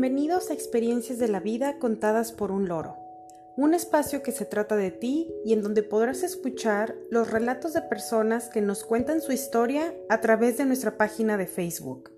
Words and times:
Bienvenidos 0.00 0.48
a 0.48 0.54
Experiencias 0.54 1.18
de 1.18 1.28
la 1.28 1.40
Vida 1.40 1.78
contadas 1.78 2.32
por 2.32 2.52
un 2.52 2.68
loro, 2.68 2.96
un 3.58 3.74
espacio 3.74 4.22
que 4.22 4.32
se 4.32 4.46
trata 4.46 4.74
de 4.74 4.90
ti 4.90 5.30
y 5.44 5.52
en 5.52 5.60
donde 5.60 5.82
podrás 5.82 6.22
escuchar 6.22 6.96
los 7.10 7.30
relatos 7.30 7.74
de 7.74 7.82
personas 7.82 8.48
que 8.48 8.62
nos 8.62 8.82
cuentan 8.82 9.20
su 9.20 9.32
historia 9.32 9.92
a 10.08 10.22
través 10.22 10.56
de 10.56 10.64
nuestra 10.64 10.96
página 10.96 11.36
de 11.36 11.46
Facebook. 11.46 12.12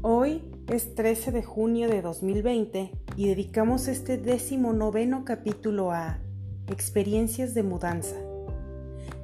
Hoy 0.00 0.50
es 0.68 0.94
13 0.94 1.30
de 1.30 1.42
junio 1.42 1.90
de 1.90 2.00
2020 2.00 3.05
y 3.16 3.28
dedicamos 3.28 3.88
este 3.88 4.18
décimo 4.18 4.74
noveno 4.74 5.24
capítulo 5.24 5.90
a 5.90 6.18
experiencias 6.68 7.54
de 7.54 7.62
mudanza. 7.62 8.16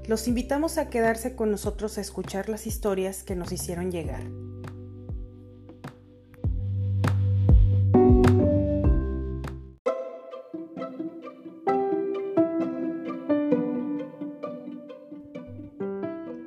Los 0.08 0.26
invitamos 0.28 0.78
a 0.78 0.88
quedarse 0.88 1.36
con 1.36 1.50
nosotros 1.50 1.98
a 1.98 2.00
escuchar 2.00 2.48
las 2.48 2.66
historias 2.66 3.22
que 3.22 3.36
nos 3.36 3.52
hicieron 3.52 3.92
llegar. 3.92 4.22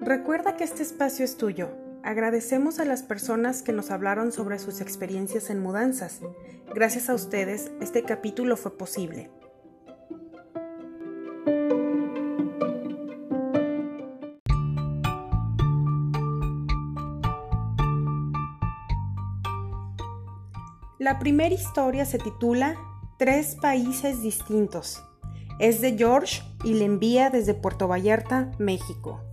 Recuerda 0.01 0.57
que 0.57 0.63
este 0.63 0.81
espacio 0.81 1.23
es 1.23 1.37
tuyo 1.37 1.84
Agradecemos 2.05 2.77
a 2.77 2.85
las 2.85 3.01
personas 3.01 3.63
que 3.63 3.73
nos 3.73 3.89
hablaron 3.89 4.31
sobre 4.31 4.59
sus 4.59 4.79
experiencias 4.79 5.49
en 5.49 5.59
mudanzas. 5.59 6.21
Gracias 6.71 7.09
a 7.09 7.15
ustedes, 7.15 7.71
este 7.81 8.03
capítulo 8.03 8.57
fue 8.57 8.77
posible. 8.77 9.31
La 20.99 21.17
primera 21.17 21.55
historia 21.55 22.05
se 22.05 22.19
titula 22.19 22.75
Tres 23.17 23.55
países 23.55 24.21
distintos. 24.21 25.03
Es 25.57 25.81
de 25.81 25.97
George 25.97 26.43
y 26.63 26.75
le 26.75 26.85
envía 26.85 27.31
desde 27.31 27.55
Puerto 27.55 27.87
Vallarta, 27.87 28.51
México. 28.59 29.23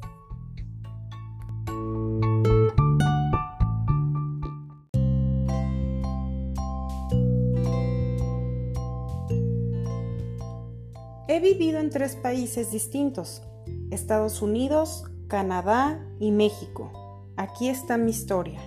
Vivido 11.42 11.80
en 11.80 11.90
tres 11.90 12.14
países 12.14 12.70
distintos, 12.70 13.42
Estados 13.90 14.42
Unidos, 14.42 15.04
Canadá 15.26 16.00
y 16.20 16.30
México. 16.30 16.92
Aquí 17.36 17.68
está 17.68 17.98
mi 17.98 18.12
historia. 18.12 18.60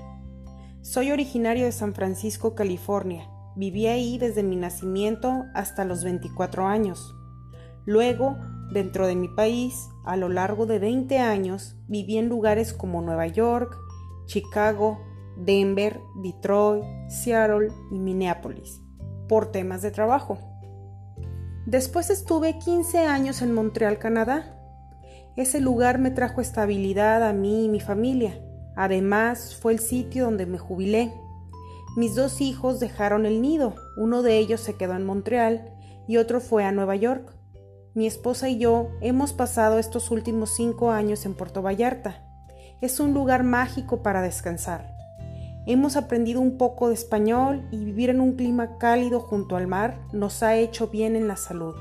Soy 0.82 1.12
originario 1.12 1.64
de 1.64 1.72
San 1.72 1.94
Francisco, 1.96 2.54
California. 2.54 3.30
Viví 3.56 3.88
ahí 3.88 4.18
desde 4.18 4.44
mi 4.44 4.58
nacimiento 4.58 5.46
hasta 5.54 5.86
los 5.86 6.04
24 6.04 6.68
años. 6.68 7.16
Luego, 7.86 8.36
dentro 8.74 9.08
de 9.08 9.16
mi 9.16 9.30
país, 9.30 9.88
a 10.04 10.18
lo 10.18 10.28
largo 10.28 10.66
de 10.66 10.80
20 10.80 11.18
años, 11.20 11.78
viví 11.88 12.18
en 12.18 12.28
lugares 12.28 12.74
como 12.74 13.02
Nueva 13.02 13.28
York, 13.28 13.74
Chicago, 14.26 15.00
Denver, 15.38 16.02
Detroit, 16.22 16.84
Seattle 17.08 17.70
y 17.90 18.00
Minneapolis, 18.00 18.82
por 19.30 19.50
temas 19.54 19.82
de 19.82 19.92
trabajo. 19.92 20.55
Después 21.66 22.12
estuve 22.12 22.60
15 22.60 23.08
años 23.08 23.42
en 23.42 23.52
Montreal, 23.52 23.98
Canadá. 23.98 24.56
Ese 25.36 25.60
lugar 25.60 25.98
me 25.98 26.12
trajo 26.12 26.40
estabilidad 26.40 27.28
a 27.28 27.34
mí 27.34 27.66
y 27.66 27.70
mi 27.70 27.80
familia. 27.80 28.40
Además, 28.76 29.58
fue 29.60 29.74
el 29.74 29.80
sitio 29.80 30.26
donde 30.26 30.46
me 30.46 30.60
jubilé. 30.60 31.12
Mis 31.98 32.14
dos 32.14 32.40
hijos 32.40 32.80
dejaron 32.80 33.26
el 33.26 33.42
nido. 33.42 33.74
Uno 33.98 34.22
de 34.22 34.38
ellos 34.38 34.62
se 34.62 34.76
quedó 34.76 34.94
en 34.94 35.06
Montreal 35.06 35.74
y 36.08 36.18
otro 36.18 36.40
fue 36.40 36.66
a 36.66 36.72
Nueva 36.72 36.96
York. 36.96 37.36
Mi 37.96 38.06
esposa 38.06 38.48
y 38.48 38.60
yo 38.60 38.90
hemos 39.02 39.34
pasado 39.34 39.80
estos 39.80 40.12
últimos 40.12 40.52
cinco 40.52 40.92
años 40.92 41.26
en 41.26 41.34
Puerto 41.34 41.64
Vallarta. 41.64 42.22
Es 42.82 43.00
un 43.00 43.14
lugar 43.14 43.44
mágico 43.44 44.04
para 44.04 44.22
descansar. 44.22 44.95
Hemos 45.68 45.96
aprendido 45.96 46.42
un 46.42 46.60
poco 46.60 46.90
de 46.90 46.94
español 46.94 47.68
y 47.72 47.84
vivir 47.84 48.12
en 48.12 48.22
un 48.22 48.34
clima 48.34 48.78
cálido 48.78 49.20
junto 49.20 49.56
al 49.56 49.66
mar 49.66 50.06
nos 50.14 50.44
ha 50.44 50.56
hecho 50.56 50.90
bien 50.90 51.16
en 51.16 51.28
la 51.28 51.38
salud. 51.38 51.74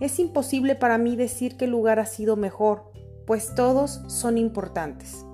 Es 0.00 0.18
imposible 0.18 0.74
para 0.74 0.98
mí 0.98 1.14
decir 1.14 1.56
qué 1.56 1.68
lugar 1.68 2.00
ha 2.00 2.06
sido 2.06 2.34
mejor, 2.34 2.90
pues 3.24 3.54
todos 3.54 4.02
son 4.08 4.38
importantes. 4.38 5.24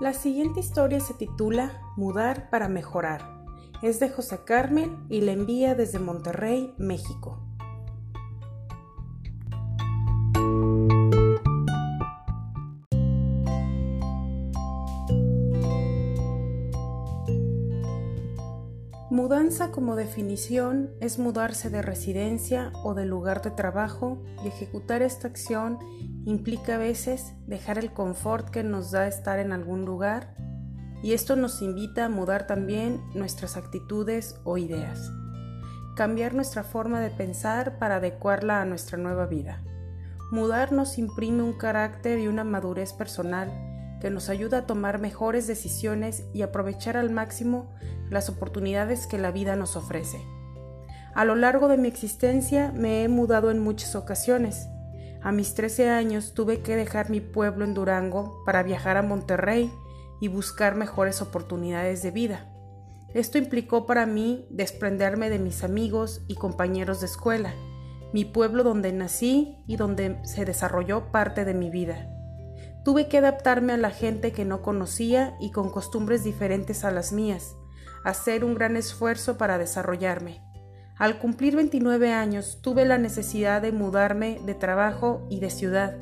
La 0.00 0.14
siguiente 0.14 0.60
historia 0.60 1.00
se 1.00 1.12
titula 1.12 1.82
Mudar 1.96 2.48
para 2.48 2.68
mejorar. 2.68 3.39
Es 3.82 3.98
de 3.98 4.10
José 4.10 4.40
Carmen 4.44 5.06
y 5.08 5.22
la 5.22 5.32
envía 5.32 5.74
desde 5.74 5.98
Monterrey, 5.98 6.74
México. 6.76 7.38
Mudanza 19.10 19.70
como 19.70 19.96
definición 19.96 20.90
es 21.00 21.18
mudarse 21.18 21.70
de 21.70 21.80
residencia 21.80 22.72
o 22.84 22.94
de 22.94 23.06
lugar 23.06 23.40
de 23.40 23.50
trabajo 23.50 24.22
y 24.44 24.48
ejecutar 24.48 25.00
esta 25.00 25.26
acción 25.26 25.78
implica 26.26 26.74
a 26.74 26.78
veces 26.78 27.32
dejar 27.46 27.78
el 27.78 27.92
confort 27.92 28.50
que 28.50 28.62
nos 28.62 28.90
da 28.90 29.08
estar 29.08 29.38
en 29.38 29.52
algún 29.52 29.84
lugar 29.84 30.36
y 31.02 31.12
esto 31.12 31.36
nos 31.36 31.62
invita 31.62 32.04
a 32.04 32.08
mudar 32.08 32.46
también 32.46 33.00
nuestras 33.14 33.56
actitudes 33.56 34.36
o 34.44 34.58
ideas, 34.58 35.10
cambiar 35.96 36.34
nuestra 36.34 36.62
forma 36.62 37.00
de 37.00 37.10
pensar 37.10 37.78
para 37.78 37.96
adecuarla 37.96 38.60
a 38.60 38.64
nuestra 38.64 38.98
nueva 38.98 39.26
vida. 39.26 39.62
Mudar 40.30 40.72
nos 40.72 40.98
imprime 40.98 41.42
un 41.42 41.54
carácter 41.54 42.18
y 42.18 42.28
una 42.28 42.44
madurez 42.44 42.92
personal 42.92 43.50
que 44.00 44.10
nos 44.10 44.28
ayuda 44.28 44.58
a 44.58 44.66
tomar 44.66 44.98
mejores 44.98 45.46
decisiones 45.46 46.24
y 46.32 46.42
aprovechar 46.42 46.96
al 46.96 47.10
máximo 47.10 47.70
las 48.08 48.28
oportunidades 48.28 49.06
que 49.06 49.18
la 49.18 49.30
vida 49.30 49.56
nos 49.56 49.76
ofrece. 49.76 50.20
A 51.14 51.24
lo 51.24 51.34
largo 51.34 51.68
de 51.68 51.76
mi 51.76 51.88
existencia 51.88 52.72
me 52.74 53.02
he 53.02 53.08
mudado 53.08 53.50
en 53.50 53.58
muchas 53.58 53.94
ocasiones. 53.94 54.68
A 55.22 55.32
mis 55.32 55.54
13 55.54 55.90
años 55.90 56.32
tuve 56.34 56.60
que 56.60 56.76
dejar 56.76 57.10
mi 57.10 57.20
pueblo 57.20 57.64
en 57.64 57.74
Durango 57.74 58.42
para 58.46 58.62
viajar 58.62 58.96
a 58.96 59.02
Monterrey 59.02 59.70
y 60.20 60.28
buscar 60.28 60.74
mejores 60.74 61.22
oportunidades 61.22 62.02
de 62.02 62.10
vida. 62.10 62.46
Esto 63.14 63.38
implicó 63.38 63.86
para 63.86 64.06
mí 64.06 64.46
desprenderme 64.50 65.30
de 65.30 65.38
mis 65.38 65.64
amigos 65.64 66.22
y 66.28 66.36
compañeros 66.36 67.00
de 67.00 67.06
escuela, 67.06 67.54
mi 68.12 68.24
pueblo 68.24 68.62
donde 68.62 68.92
nací 68.92 69.56
y 69.66 69.76
donde 69.76 70.18
se 70.24 70.44
desarrolló 70.44 71.10
parte 71.10 71.44
de 71.44 71.54
mi 71.54 71.70
vida. 71.70 72.08
Tuve 72.84 73.08
que 73.08 73.18
adaptarme 73.18 73.72
a 73.72 73.76
la 73.76 73.90
gente 73.90 74.32
que 74.32 74.44
no 74.44 74.62
conocía 74.62 75.36
y 75.40 75.50
con 75.50 75.70
costumbres 75.70 76.24
diferentes 76.24 76.84
a 76.84 76.90
las 76.90 77.12
mías, 77.12 77.56
hacer 78.04 78.44
un 78.44 78.54
gran 78.54 78.76
esfuerzo 78.76 79.36
para 79.36 79.58
desarrollarme. 79.58 80.40
Al 80.96 81.18
cumplir 81.18 81.56
29 81.56 82.12
años 82.12 82.60
tuve 82.62 82.84
la 82.84 82.98
necesidad 82.98 83.62
de 83.62 83.72
mudarme 83.72 84.40
de 84.44 84.54
trabajo 84.54 85.26
y 85.30 85.40
de 85.40 85.50
ciudad, 85.50 85.96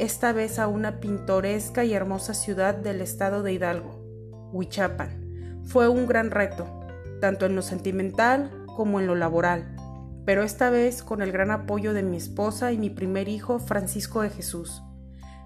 esta 0.00 0.32
vez 0.32 0.58
a 0.58 0.66
una 0.66 0.98
pintoresca 0.98 1.84
y 1.84 1.92
hermosa 1.92 2.32
ciudad 2.32 2.74
del 2.74 3.02
estado 3.02 3.42
de 3.42 3.52
Hidalgo, 3.52 4.02
Huichapan. 4.50 5.60
Fue 5.66 5.88
un 5.88 6.06
gran 6.06 6.30
reto, 6.30 6.66
tanto 7.20 7.44
en 7.44 7.54
lo 7.54 7.60
sentimental 7.60 8.64
como 8.66 8.98
en 8.98 9.06
lo 9.06 9.14
laboral, 9.14 9.76
pero 10.24 10.42
esta 10.42 10.70
vez 10.70 11.02
con 11.02 11.20
el 11.20 11.32
gran 11.32 11.50
apoyo 11.50 11.92
de 11.92 12.02
mi 12.02 12.16
esposa 12.16 12.72
y 12.72 12.78
mi 12.78 12.88
primer 12.88 13.28
hijo, 13.28 13.58
Francisco 13.58 14.22
de 14.22 14.30
Jesús. 14.30 14.82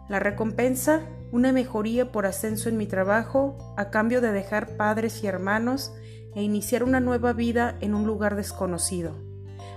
La 0.08 0.20
recompensa, 0.20 1.00
una 1.32 1.50
mejoría 1.50 2.12
por 2.12 2.24
ascenso 2.24 2.68
en 2.68 2.76
mi 2.76 2.86
trabajo, 2.86 3.74
a 3.76 3.90
cambio 3.90 4.20
de 4.20 4.30
dejar 4.30 4.76
padres 4.76 5.24
y 5.24 5.26
hermanos 5.26 5.92
e 6.36 6.44
iniciar 6.44 6.84
una 6.84 7.00
nueva 7.00 7.32
vida 7.32 7.76
en 7.80 7.92
un 7.92 8.06
lugar 8.06 8.36
desconocido. 8.36 9.16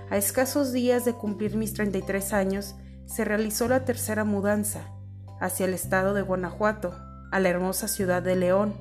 A 0.08 0.16
escasos 0.16 0.72
días 0.72 1.04
de 1.04 1.14
cumplir 1.14 1.56
mis 1.56 1.74
33 1.74 2.32
años, 2.32 2.76
se 3.08 3.24
realizó 3.24 3.68
la 3.68 3.84
tercera 3.84 4.24
mudanza 4.24 4.82
hacia 5.40 5.66
el 5.66 5.74
estado 5.74 6.14
de 6.14 6.22
Guanajuato, 6.22 6.94
a 7.30 7.40
la 7.40 7.48
hermosa 7.48 7.88
ciudad 7.88 8.22
de 8.22 8.36
León. 8.36 8.74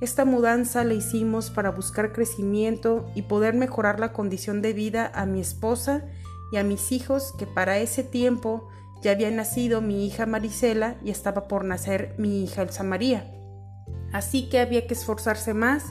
Esta 0.00 0.24
mudanza 0.24 0.84
la 0.84 0.94
hicimos 0.94 1.50
para 1.50 1.70
buscar 1.70 2.12
crecimiento 2.12 3.10
y 3.14 3.22
poder 3.22 3.54
mejorar 3.54 4.00
la 4.00 4.12
condición 4.12 4.62
de 4.62 4.72
vida 4.72 5.10
a 5.14 5.26
mi 5.26 5.40
esposa 5.40 6.02
y 6.52 6.56
a 6.56 6.64
mis 6.64 6.92
hijos 6.92 7.34
que 7.38 7.46
para 7.46 7.78
ese 7.78 8.02
tiempo 8.02 8.68
Ya 9.00 9.12
había 9.12 9.30
nacido 9.30 9.80
mi 9.80 10.04
hija 10.04 10.26
Marisela 10.26 10.96
y 11.04 11.10
estaba 11.10 11.46
por 11.46 11.64
nacer 11.64 12.16
mi 12.18 12.42
hija 12.42 12.62
Elsa 12.62 12.82
María. 12.82 13.30
Así 14.12 14.48
que 14.48 14.58
había 14.58 14.88
que 14.88 14.94
esforzarse 14.94 15.54
más 15.54 15.84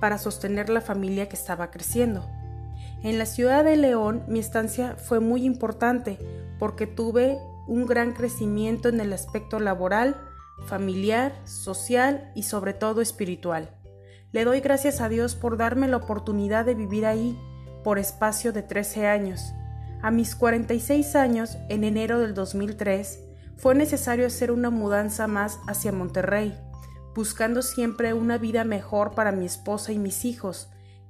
para 0.00 0.18
sostener 0.18 0.68
la 0.68 0.80
familia 0.80 1.28
que 1.28 1.36
estaba 1.36 1.70
creciendo. 1.70 2.28
En 3.02 3.18
la 3.18 3.26
ciudad 3.26 3.64
de 3.64 3.76
León 3.76 4.24
mi 4.26 4.38
estancia 4.38 4.96
fue 4.96 5.20
muy 5.20 5.44
importante 5.44 6.18
porque 6.58 6.86
tuve 6.86 7.38
un 7.68 7.86
gran 7.86 8.12
crecimiento 8.12 8.88
en 8.88 9.00
el 9.00 9.12
aspecto 9.12 9.60
laboral, 9.60 10.16
familiar, 10.66 11.32
social 11.44 12.32
y 12.34 12.42
sobre 12.42 12.72
todo 12.72 13.00
espiritual. 13.00 13.70
Le 14.32 14.44
doy 14.44 14.60
gracias 14.60 15.00
a 15.00 15.08
Dios 15.08 15.34
por 15.34 15.56
darme 15.56 15.86
la 15.86 15.98
oportunidad 15.98 16.64
de 16.64 16.74
vivir 16.74 17.06
ahí 17.06 17.38
por 17.84 17.98
espacio 17.98 18.52
de 18.52 18.62
13 18.62 19.06
años. 19.06 19.52
A 20.02 20.10
mis 20.10 20.34
46 20.34 21.14
años, 21.16 21.56
en 21.68 21.84
enero 21.84 22.18
del 22.18 22.34
2003, 22.34 23.20
fue 23.56 23.74
necesario 23.74 24.26
hacer 24.26 24.50
una 24.50 24.70
mudanza 24.70 25.26
más 25.26 25.58
hacia 25.66 25.92
Monterrey, 25.92 26.58
buscando 27.14 27.62
siempre 27.62 28.12
una 28.12 28.38
vida 28.38 28.64
mejor 28.64 29.14
para 29.14 29.32
mi 29.32 29.46
esposa 29.46 29.92
y 29.92 29.98
mis 29.98 30.24
hijos, 30.24 30.68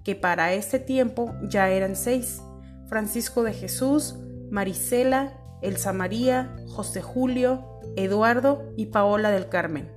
que 0.08 0.16
para 0.16 0.54
este 0.54 0.78
tiempo 0.78 1.34
ya 1.42 1.68
eran 1.68 1.94
seis, 1.94 2.40
Francisco 2.86 3.42
de 3.42 3.52
Jesús, 3.52 4.16
Marisela, 4.50 5.38
Elsa 5.60 5.92
María, 5.92 6.56
José 6.66 7.02
Julio, 7.02 7.78
Eduardo 7.94 8.72
y 8.74 8.86
Paola 8.86 9.30
del 9.30 9.50
Carmen. 9.50 9.92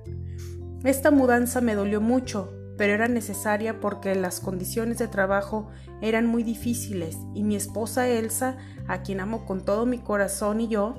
Esta 0.84 1.10
mudanza 1.10 1.62
me 1.62 1.74
dolió 1.74 2.02
mucho, 2.02 2.52
pero 2.76 2.92
era 2.92 3.08
necesaria 3.08 3.80
porque 3.80 4.14
las 4.14 4.40
condiciones 4.40 4.98
de 4.98 5.08
trabajo 5.08 5.70
eran 6.02 6.26
muy 6.26 6.42
difíciles 6.42 7.16
y 7.34 7.42
mi 7.42 7.56
esposa 7.56 8.06
Elsa, 8.06 8.58
a 8.88 9.00
quien 9.00 9.18
amo 9.18 9.46
con 9.46 9.64
todo 9.64 9.86
mi 9.86 9.96
corazón 9.96 10.60
y 10.60 10.68
yo, 10.68 10.94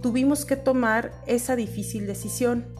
tuvimos 0.00 0.46
que 0.46 0.56
tomar 0.56 1.12
esa 1.26 1.54
difícil 1.54 2.06
decisión. 2.06 2.74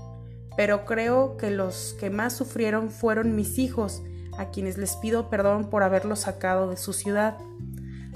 Pero 0.57 0.87
creo 0.87 1.37
que 1.37 1.51
los 1.51 1.95
que 2.01 2.09
más 2.09 2.33
sufrieron 2.33 2.89
fueron 2.89 3.37
mis 3.37 3.59
hijos, 3.59 4.03
a 4.39 4.47
quienes 4.47 4.79
les 4.79 4.97
pido 4.97 5.31
perdón 5.31 5.71
por 5.71 5.83
haberlos 5.83 6.21
sacado 6.21 6.71
de 6.71 6.77
su 6.77 6.93
ciudad. 6.93 7.37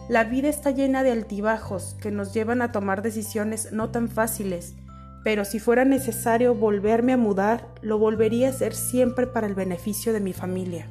La 0.09 0.25
vida 0.25 0.49
está 0.49 0.71
llena 0.71 1.03
de 1.03 1.13
altibajos 1.13 1.97
que 2.01 2.11
nos 2.11 2.33
llevan 2.33 2.63
a 2.63 2.73
tomar 2.73 3.03
decisiones 3.03 3.73
no 3.73 3.91
tan 3.91 4.09
fáciles, 4.09 4.75
pero 5.25 5.45
si 5.45 5.59
fuera 5.59 5.85
necesario 5.85 6.55
volverme 6.55 7.13
a 7.13 7.19
mudar, 7.19 7.69
lo 7.83 7.99
volvería 7.99 8.47
a 8.47 8.51
hacer 8.51 8.75
siempre 8.75 9.27
para 9.27 9.47
el 9.47 9.55
beneficio 9.55 10.13
de 10.13 10.21
mi 10.21 10.33
familia. 10.33 10.89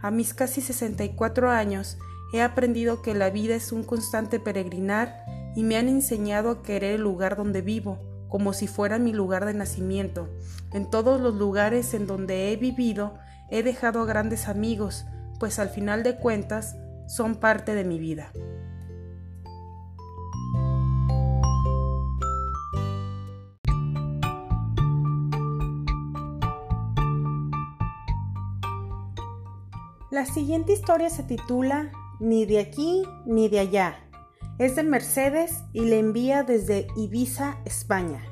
A 0.00 0.10
mis 0.10 0.34
casi 0.34 0.60
64 0.60 1.50
años 1.50 1.98
he 2.32 2.42
aprendido 2.42 3.02
que 3.02 3.14
la 3.14 3.30
vida 3.30 3.54
es 3.54 3.72
un 3.72 3.82
constante 3.82 4.38
peregrinar 4.38 5.24
y 5.56 5.64
me 5.64 5.76
han 5.76 5.88
enseñado 5.88 6.50
a 6.50 6.62
querer 6.62 6.94
el 6.94 7.00
lugar 7.00 7.36
donde 7.36 7.62
vivo, 7.62 7.98
como 8.28 8.52
si 8.52 8.66
fuera 8.66 8.98
mi 8.98 9.12
lugar 9.12 9.46
de 9.46 9.54
nacimiento. 9.54 10.28
En 10.72 10.90
todos 10.90 11.20
los 11.20 11.34
lugares 11.34 11.94
en 11.94 12.06
donde 12.06 12.52
he 12.52 12.56
vivido 12.56 13.14
He 13.50 13.62
dejado 13.62 14.06
grandes 14.06 14.48
amigos, 14.48 15.06
pues 15.38 15.58
al 15.58 15.68
final 15.68 16.02
de 16.02 16.16
cuentas 16.16 16.76
son 17.06 17.36
parte 17.36 17.74
de 17.74 17.84
mi 17.84 17.98
vida. 17.98 18.32
La 30.10 30.24
siguiente 30.24 30.72
historia 30.72 31.10
se 31.10 31.22
titula 31.22 31.92
Ni 32.20 32.46
de 32.46 32.60
aquí 32.60 33.02
ni 33.26 33.48
de 33.48 33.58
allá. 33.58 33.96
Es 34.58 34.74
de 34.74 34.82
Mercedes 34.82 35.62
y 35.74 35.80
le 35.80 35.98
envía 35.98 36.42
desde 36.42 36.86
Ibiza, 36.96 37.58
España. 37.66 38.24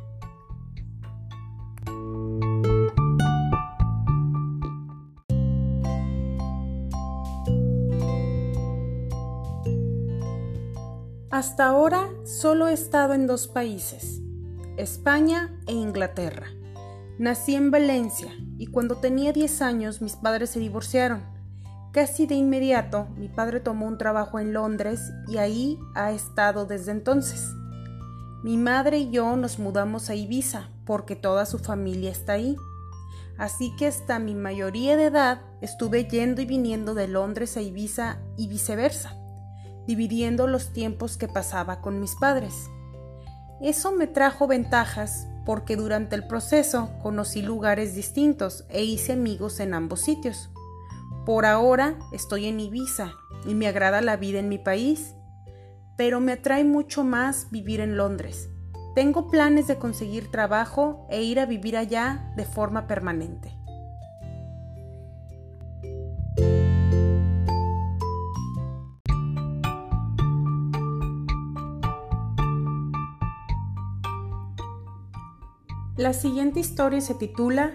Hasta 11.44 11.66
ahora 11.66 12.08
solo 12.24 12.68
he 12.68 12.72
estado 12.72 13.12
en 13.12 13.26
dos 13.26 13.48
países, 13.48 14.22
España 14.78 15.54
e 15.66 15.74
Inglaterra. 15.74 16.46
Nací 17.18 17.54
en 17.54 17.70
Valencia 17.70 18.32
y 18.56 18.68
cuando 18.68 18.96
tenía 18.96 19.30
10 19.30 19.60
años 19.60 20.00
mis 20.00 20.16
padres 20.16 20.48
se 20.48 20.58
divorciaron. 20.58 21.22
Casi 21.92 22.26
de 22.26 22.34
inmediato 22.34 23.08
mi 23.18 23.28
padre 23.28 23.60
tomó 23.60 23.86
un 23.86 23.98
trabajo 23.98 24.40
en 24.40 24.54
Londres 24.54 25.12
y 25.28 25.36
ahí 25.36 25.78
ha 25.94 26.12
estado 26.12 26.64
desde 26.64 26.92
entonces. 26.92 27.50
Mi 28.42 28.56
madre 28.56 29.00
y 29.00 29.10
yo 29.10 29.36
nos 29.36 29.58
mudamos 29.58 30.08
a 30.08 30.14
Ibiza 30.14 30.70
porque 30.86 31.14
toda 31.14 31.44
su 31.44 31.58
familia 31.58 32.10
está 32.10 32.32
ahí. 32.32 32.56
Así 33.36 33.76
que 33.76 33.88
hasta 33.88 34.18
mi 34.18 34.34
mayoría 34.34 34.96
de 34.96 35.04
edad 35.04 35.42
estuve 35.60 36.06
yendo 36.06 36.40
y 36.40 36.46
viniendo 36.46 36.94
de 36.94 37.06
Londres 37.06 37.58
a 37.58 37.60
Ibiza 37.60 38.16
y 38.38 38.48
viceversa 38.48 39.20
dividiendo 39.86 40.46
los 40.46 40.72
tiempos 40.72 41.16
que 41.16 41.28
pasaba 41.28 41.80
con 41.80 42.00
mis 42.00 42.14
padres. 42.14 42.70
Eso 43.60 43.92
me 43.92 44.06
trajo 44.06 44.46
ventajas 44.46 45.26
porque 45.44 45.76
durante 45.76 46.16
el 46.16 46.26
proceso 46.26 46.90
conocí 47.02 47.42
lugares 47.42 47.94
distintos 47.94 48.64
e 48.68 48.82
hice 48.84 49.12
amigos 49.12 49.60
en 49.60 49.74
ambos 49.74 50.00
sitios. 50.00 50.50
Por 51.26 51.46
ahora 51.46 51.98
estoy 52.12 52.46
en 52.46 52.60
Ibiza 52.60 53.12
y 53.46 53.54
me 53.54 53.66
agrada 53.68 54.00
la 54.00 54.16
vida 54.16 54.38
en 54.38 54.48
mi 54.48 54.58
país, 54.58 55.14
pero 55.96 56.20
me 56.20 56.32
atrae 56.32 56.64
mucho 56.64 57.04
más 57.04 57.50
vivir 57.50 57.80
en 57.80 57.96
Londres. 57.96 58.48
Tengo 58.94 59.28
planes 59.28 59.66
de 59.66 59.76
conseguir 59.76 60.30
trabajo 60.30 61.06
e 61.10 61.22
ir 61.22 61.40
a 61.40 61.46
vivir 61.46 61.76
allá 61.76 62.32
de 62.36 62.44
forma 62.44 62.86
permanente. 62.86 63.63
La 75.96 76.12
siguiente 76.12 76.58
historia 76.58 77.00
se 77.00 77.14
titula 77.14 77.70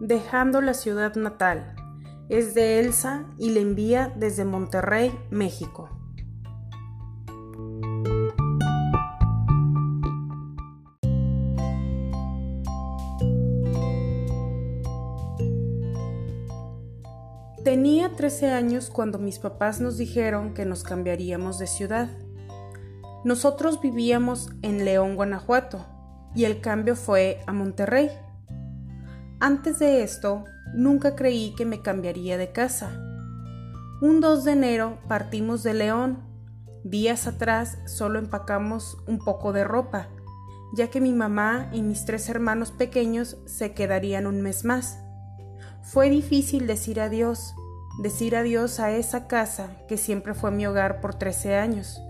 Dejando 0.00 0.60
la 0.60 0.74
ciudad 0.74 1.14
natal. 1.14 1.76
Es 2.28 2.54
de 2.54 2.80
Elsa 2.80 3.26
y 3.38 3.50
le 3.50 3.60
envía 3.60 4.12
desde 4.16 4.44
Monterrey, 4.44 5.16
México. 5.30 5.88
Tenía 17.62 18.10
13 18.16 18.50
años 18.50 18.90
cuando 18.90 19.20
mis 19.20 19.38
papás 19.38 19.80
nos 19.80 19.98
dijeron 19.98 20.52
que 20.52 20.64
nos 20.64 20.82
cambiaríamos 20.82 21.60
de 21.60 21.68
ciudad. 21.68 22.10
Nosotros 23.24 23.80
vivíamos 23.80 24.50
en 24.62 24.84
León, 24.84 25.14
Guanajuato, 25.14 25.86
y 26.34 26.44
el 26.44 26.60
cambio 26.60 26.96
fue 26.96 27.40
a 27.46 27.52
Monterrey. 27.52 28.10
Antes 29.40 29.78
de 29.78 30.02
esto, 30.02 30.44
nunca 30.74 31.16
creí 31.16 31.54
que 31.56 31.66
me 31.66 31.82
cambiaría 31.82 32.38
de 32.38 32.52
casa. 32.52 32.90
Un 34.00 34.20
2 34.20 34.44
de 34.44 34.52
enero 34.52 34.98
partimos 35.08 35.62
de 35.62 35.74
León. 35.74 36.18
Días 36.84 37.26
atrás 37.26 37.78
solo 37.86 38.18
empacamos 38.18 38.98
un 39.06 39.18
poco 39.18 39.52
de 39.52 39.64
ropa, 39.64 40.08
ya 40.74 40.88
que 40.88 41.00
mi 41.00 41.12
mamá 41.12 41.68
y 41.72 41.82
mis 41.82 42.04
tres 42.04 42.28
hermanos 42.28 42.72
pequeños 42.72 43.36
se 43.46 43.72
quedarían 43.72 44.26
un 44.26 44.40
mes 44.42 44.64
más. 44.64 44.98
Fue 45.82 46.10
difícil 46.10 46.66
decir 46.66 47.00
adiós, 47.00 47.54
decir 48.02 48.36
adiós 48.36 48.80
a 48.80 48.90
esa 48.92 49.26
casa 49.28 49.76
que 49.86 49.96
siempre 49.96 50.34
fue 50.34 50.50
mi 50.50 50.66
hogar 50.66 51.00
por 51.00 51.14
13 51.14 51.56
años 51.56 52.00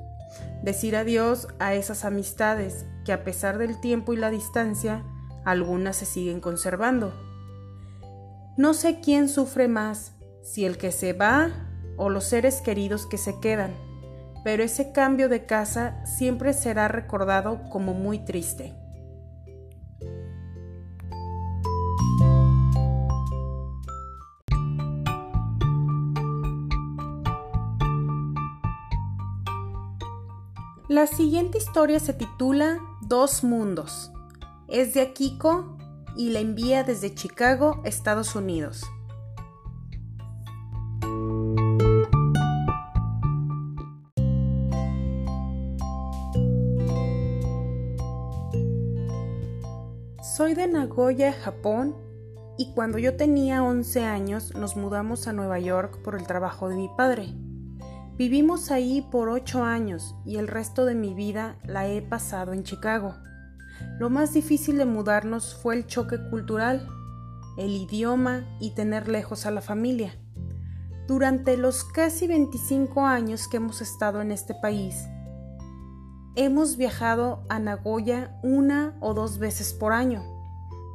decir 0.62 0.96
adiós 0.96 1.48
a 1.58 1.74
esas 1.74 2.04
amistades 2.04 2.86
que 3.04 3.12
a 3.12 3.24
pesar 3.24 3.58
del 3.58 3.80
tiempo 3.80 4.12
y 4.12 4.16
la 4.16 4.30
distancia, 4.30 5.04
algunas 5.44 5.96
se 5.96 6.06
siguen 6.06 6.40
conservando. 6.40 7.12
No 8.56 8.74
sé 8.74 9.00
quién 9.00 9.28
sufre 9.28 9.66
más, 9.66 10.12
si 10.42 10.64
el 10.64 10.76
que 10.76 10.92
se 10.92 11.12
va 11.12 11.50
o 11.96 12.10
los 12.10 12.24
seres 12.24 12.60
queridos 12.60 13.06
que 13.06 13.18
se 13.18 13.40
quedan, 13.40 13.74
pero 14.44 14.62
ese 14.62 14.92
cambio 14.92 15.28
de 15.28 15.46
casa 15.46 16.04
siempre 16.04 16.52
será 16.52 16.88
recordado 16.88 17.68
como 17.70 17.94
muy 17.94 18.18
triste. 18.18 18.74
La 30.92 31.06
siguiente 31.06 31.56
historia 31.56 31.98
se 32.00 32.12
titula 32.12 32.78
Dos 33.00 33.44
Mundos. 33.44 34.12
Es 34.68 34.92
de 34.92 35.00
Akiko 35.00 35.78
y 36.18 36.28
la 36.28 36.40
envía 36.40 36.84
desde 36.84 37.14
Chicago, 37.14 37.80
Estados 37.86 38.36
Unidos. 38.36 38.82
Soy 50.36 50.52
de 50.52 50.68
Nagoya, 50.68 51.32
Japón, 51.32 51.96
y 52.58 52.74
cuando 52.74 52.98
yo 52.98 53.16
tenía 53.16 53.62
11 53.62 54.04
años 54.04 54.54
nos 54.54 54.76
mudamos 54.76 55.26
a 55.26 55.32
Nueva 55.32 55.58
York 55.58 56.02
por 56.02 56.16
el 56.16 56.26
trabajo 56.26 56.68
de 56.68 56.76
mi 56.76 56.90
padre. 56.94 57.32
Vivimos 58.24 58.70
ahí 58.70 59.02
por 59.10 59.28
8 59.28 59.64
años 59.64 60.14
y 60.24 60.36
el 60.36 60.46
resto 60.46 60.84
de 60.84 60.94
mi 60.94 61.12
vida 61.12 61.56
la 61.64 61.88
he 61.88 62.00
pasado 62.02 62.52
en 62.52 62.62
Chicago. 62.62 63.16
Lo 63.98 64.10
más 64.10 64.32
difícil 64.32 64.78
de 64.78 64.84
mudarnos 64.84 65.56
fue 65.56 65.74
el 65.74 65.88
choque 65.88 66.18
cultural, 66.30 66.86
el 67.58 67.72
idioma 67.72 68.44
y 68.60 68.76
tener 68.76 69.08
lejos 69.08 69.44
a 69.44 69.50
la 69.50 69.60
familia. 69.60 70.14
Durante 71.08 71.56
los 71.56 71.82
casi 71.82 72.28
25 72.28 73.04
años 73.04 73.48
que 73.48 73.56
hemos 73.56 73.82
estado 73.82 74.20
en 74.22 74.30
este 74.30 74.54
país, 74.54 75.08
hemos 76.36 76.76
viajado 76.76 77.42
a 77.48 77.58
Nagoya 77.58 78.38
una 78.44 78.96
o 79.00 79.14
dos 79.14 79.38
veces 79.38 79.72
por 79.72 79.92
año, 79.92 80.22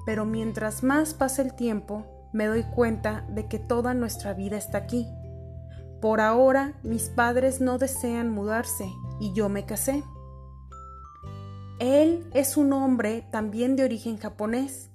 pero 0.06 0.24
mientras 0.24 0.82
más 0.82 1.14
pasa 1.14 1.42
el 1.42 1.56
tiempo, 1.56 2.06
me 2.32 2.46
doy 2.46 2.64
cuenta 2.64 3.26
de 3.28 3.50
que 3.50 3.60
toda 3.60 3.94
nuestra 3.94 4.34
vida 4.34 4.56
está 4.56 4.78
aquí. 4.78 5.06
Por 6.02 6.22
ahora, 6.22 6.80
mis 6.84 7.10
padres 7.10 7.60
no 7.60 7.78
desean 7.78 8.30
mudarse 8.30 8.86
y 9.20 9.34
yo 9.34 9.50
me 9.50 9.66
casé. 9.66 10.04
Él 11.80 12.30
es 12.34 12.58
un 12.58 12.74
hombre 12.74 13.28
también 13.32 13.76
de 13.76 13.84
origen 13.84 14.18
japonés, 14.18 14.90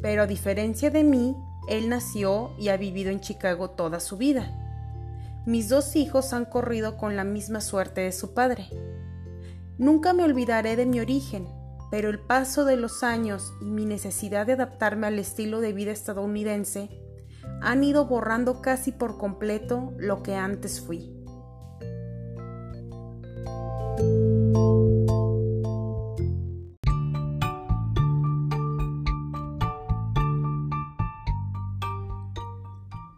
pero 0.00 0.22
a 0.22 0.26
diferencia 0.26 0.90
de 0.90 1.04
mí, 1.04 1.36
él 1.68 1.88
nació 1.88 2.50
y 2.58 2.68
ha 2.68 2.76
vivido 2.76 3.10
en 3.10 3.20
Chicago 3.20 3.70
toda 3.70 4.00
su 4.00 4.16
vida. 4.16 4.54
Mis 5.44 5.68
dos 5.68 5.96
hijos 5.96 6.32
han 6.32 6.44
corrido 6.44 6.96
con 6.96 7.16
la 7.16 7.24
misma 7.24 7.60
suerte 7.60 8.02
de 8.02 8.12
su 8.12 8.34
padre. 8.34 8.68
Nunca 9.76 10.12
me 10.12 10.24
olvidaré 10.24 10.76
de 10.76 10.86
mi 10.86 11.00
origen, 11.00 11.48
pero 11.90 12.10
el 12.10 12.20
paso 12.20 12.64
de 12.64 12.76
los 12.76 13.02
años 13.02 13.52
y 13.60 13.64
mi 13.64 13.86
necesidad 13.86 14.46
de 14.46 14.52
adaptarme 14.54 15.06
al 15.06 15.18
estilo 15.18 15.60
de 15.60 15.72
vida 15.72 15.90
estadounidense 15.90 16.90
han 17.60 17.84
ido 17.84 18.06
borrando 18.06 18.60
casi 18.60 18.92
por 18.92 19.18
completo 19.18 19.92
lo 19.98 20.22
que 20.22 20.34
antes 20.34 20.80
fui. 20.80 21.14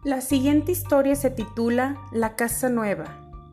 La 0.03 0.19
siguiente 0.19 0.71
historia 0.71 1.15
se 1.15 1.29
titula 1.29 1.97
La 2.11 2.35
Casa 2.35 2.69
Nueva. 2.69 3.05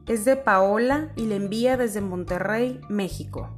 Es 0.07 0.25
de 0.25 0.37
Paola 0.37 1.13
y 1.15 1.27
la 1.27 1.35
envía 1.35 1.77
desde 1.77 2.01
Monterrey, 2.01 2.81
México. 2.89 3.58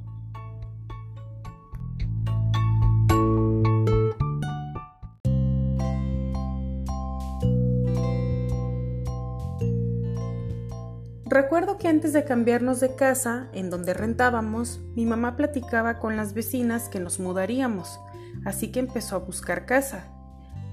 Recuerdo 11.30 11.78
que 11.78 11.88
antes 11.88 12.12
de 12.12 12.25
cambiarnos 12.25 12.80
de 12.80 12.94
casa, 12.94 13.49
en 13.54 13.70
donde 13.70 13.94
rentábamos, 13.94 14.80
mi 14.94 15.06
mamá 15.06 15.37
platicaba 15.37 15.99
con 15.99 16.16
las 16.16 16.34
vecinas 16.34 16.90
que 16.90 17.00
nos 17.00 17.18
mudaríamos, 17.20 17.99
así 18.44 18.70
que 18.70 18.80
empezó 18.80 19.16
a 19.16 19.20
buscar 19.20 19.64
casa 19.64 20.04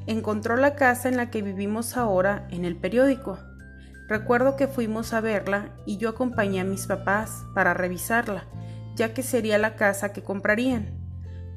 encontró 0.08 0.56
la 0.56 0.76
casa 0.76 1.10
en 1.10 1.18
la 1.18 1.30
que 1.30 1.42
vivimos 1.42 1.98
ahora 1.98 2.48
en 2.50 2.66
el 2.66 2.78
periódico. 2.78 3.38
Recuerdo 4.08 4.56
que 4.56 4.68
fuimos 4.68 5.14
a 5.14 5.20
verla 5.20 5.76
y 5.86 5.98
yo 5.98 6.10
acompañé 6.10 6.62
a 6.62 6.64
mis 6.64 6.88
papás 6.88 7.46
para 7.54 7.74
revisarla, 7.74 8.46
ya 8.96 9.14
que 9.14 9.22
sería 9.22 9.58
la 9.58 9.76
casa 9.76 10.14
que 10.14 10.24
comprarían. 10.24 10.98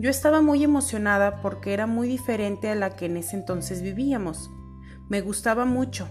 Yo 0.00 0.11
estaba 0.11 0.40
muy 0.40 0.64
emocionada 0.64 1.40
porque 1.42 1.73
era 1.73 1.87
muy 1.87 2.09
diferente 2.09 2.71
a 2.71 2.75
la 2.75 2.97
que 2.97 3.07
en 3.07 3.19
ese 3.19 3.37
entonces 3.37 3.83
vivíamos. 3.83 4.50
Me 5.09 5.21
gustaba 5.21 5.64
mucho. 5.64 6.09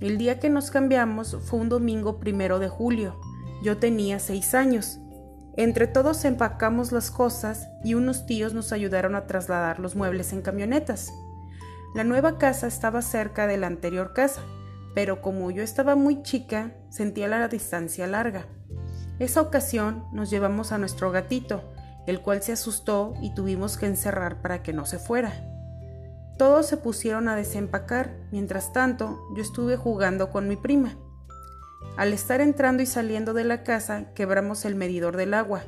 El 0.00 0.16
día 0.16 0.40
que 0.40 0.48
nos 0.48 0.70
cambiamos 0.70 1.36
fue 1.42 1.60
un 1.60 1.68
domingo 1.68 2.18
primero 2.18 2.58
de 2.58 2.70
julio. 2.70 3.20
Yo 3.62 3.76
tenía 3.76 4.18
seis 4.18 4.54
años. 4.54 4.98
Entre 5.58 5.86
todos 5.86 6.24
empacamos 6.24 6.90
las 6.90 7.10
cosas 7.10 7.68
y 7.84 7.92
unos 7.92 8.24
tíos 8.24 8.54
nos 8.54 8.72
ayudaron 8.72 9.14
a 9.14 9.26
trasladar 9.26 9.78
los 9.78 9.96
muebles 9.96 10.32
en 10.32 10.40
camionetas. 10.40 11.12
La 11.94 12.02
nueva 12.02 12.38
casa 12.38 12.66
estaba 12.66 13.02
cerca 13.02 13.46
de 13.46 13.58
la 13.58 13.66
anterior 13.66 14.14
casa, 14.14 14.40
pero 14.94 15.20
como 15.20 15.50
yo 15.50 15.62
estaba 15.62 15.96
muy 15.96 16.22
chica, 16.22 16.72
sentía 16.88 17.28
la 17.28 17.48
distancia 17.48 18.06
larga. 18.06 18.46
Esa 19.18 19.42
ocasión 19.42 20.06
nos 20.12 20.30
llevamos 20.30 20.72
a 20.72 20.78
nuestro 20.78 21.10
gatito, 21.10 21.62
el 22.06 22.22
cual 22.22 22.42
se 22.42 22.52
asustó 22.52 23.12
y 23.20 23.34
tuvimos 23.34 23.76
que 23.76 23.84
encerrar 23.84 24.40
para 24.40 24.62
que 24.62 24.72
no 24.72 24.86
se 24.86 24.98
fuera. 24.98 25.49
Todos 26.40 26.64
se 26.64 26.78
pusieron 26.78 27.28
a 27.28 27.36
desempacar, 27.36 28.16
mientras 28.32 28.72
tanto 28.72 29.28
yo 29.36 29.42
estuve 29.42 29.76
jugando 29.76 30.30
con 30.30 30.48
mi 30.48 30.56
prima. 30.56 30.96
Al 31.98 32.14
estar 32.14 32.40
entrando 32.40 32.82
y 32.82 32.86
saliendo 32.86 33.34
de 33.34 33.44
la 33.44 33.62
casa, 33.62 34.14
quebramos 34.14 34.64
el 34.64 34.74
medidor 34.74 35.18
del 35.18 35.34
agua, 35.34 35.64